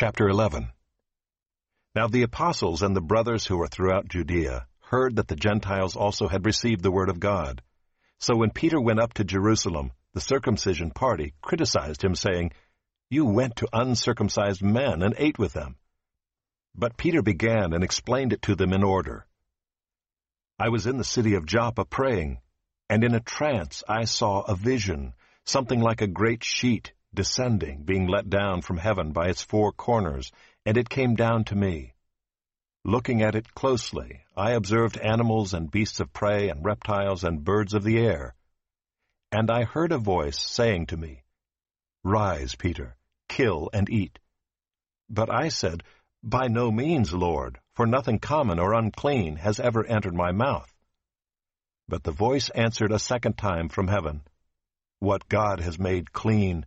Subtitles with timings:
[0.00, 0.70] Chapter 11
[1.96, 6.28] Now the apostles and the brothers who were throughout Judea heard that the Gentiles also
[6.28, 7.62] had received the word of God.
[8.20, 12.52] So when Peter went up to Jerusalem, the circumcision party criticized him, saying,
[13.10, 15.74] You went to uncircumcised men and ate with them.
[16.76, 19.26] But Peter began and explained it to them in order.
[20.60, 22.38] I was in the city of Joppa praying,
[22.88, 28.06] and in a trance I saw a vision, something like a great sheet descending, being
[28.06, 30.30] let down from heaven by its four corners,
[30.64, 31.94] and it came down to me.
[32.84, 37.74] Looking at it closely, I observed animals and beasts of prey and reptiles and birds
[37.74, 38.34] of the air.
[39.32, 41.24] And I heard a voice saying to me,
[42.04, 42.96] Rise, Peter,
[43.28, 44.18] kill and eat.
[45.10, 45.82] But I said,
[46.22, 50.72] By no means, Lord, for nothing common or unclean has ever entered my mouth.
[51.88, 54.22] But the voice answered a second time from heaven,
[54.98, 56.66] What God has made clean,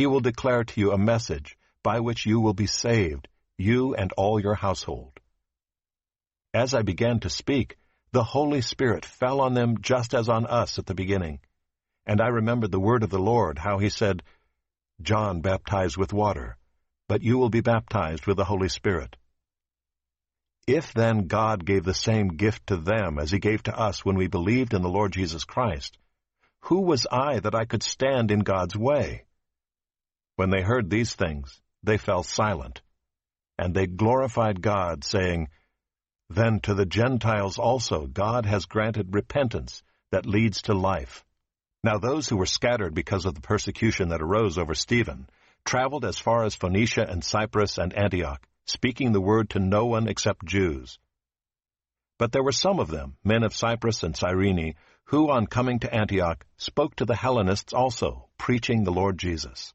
[0.00, 4.10] He will declare to you a message by which you will be saved, you and
[4.12, 5.20] all your household.
[6.54, 7.76] As I began to speak,
[8.10, 11.40] the Holy Spirit fell on them just as on us at the beginning.
[12.06, 14.22] And I remembered the word of the Lord, how he said,
[15.02, 16.56] John baptized with water,
[17.06, 19.16] but you will be baptized with the Holy Spirit.
[20.66, 24.16] If then God gave the same gift to them as he gave to us when
[24.16, 25.98] we believed in the Lord Jesus Christ,
[26.60, 29.26] who was I that I could stand in God's way?
[30.40, 32.80] When they heard these things, they fell silent.
[33.58, 35.50] And they glorified God, saying,
[36.30, 41.26] Then to the Gentiles also God has granted repentance that leads to life.
[41.84, 45.28] Now those who were scattered because of the persecution that arose over Stephen
[45.66, 50.08] traveled as far as Phoenicia and Cyprus and Antioch, speaking the word to no one
[50.08, 50.98] except Jews.
[52.18, 55.94] But there were some of them, men of Cyprus and Cyrene, who on coming to
[55.94, 59.74] Antioch spoke to the Hellenists also, preaching the Lord Jesus.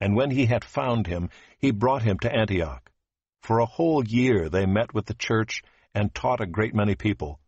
[0.00, 2.90] And when he had found him, he brought him to Antioch.
[3.42, 5.62] For a whole year they met with the church
[5.94, 7.40] and taught a great many people.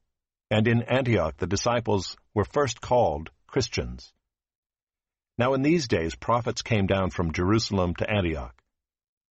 [0.50, 4.12] And in Antioch the disciples were first called Christians.
[5.38, 8.54] Now in these days prophets came down from Jerusalem to Antioch.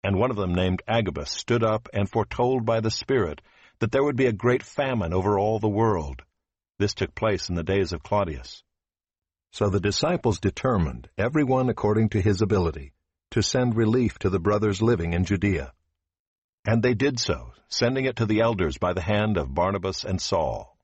[0.03, 3.41] And one of them named Agabus stood up and foretold by the Spirit
[3.79, 6.21] that there would be a great famine over all the world.
[6.77, 8.63] This took place in the days of Claudius.
[9.51, 12.93] So the disciples determined, every one according to his ability,
[13.31, 15.73] to send relief to the brothers living in Judea.
[16.65, 20.21] And they did so, sending it to the elders by the hand of Barnabas and
[20.21, 20.77] Saul.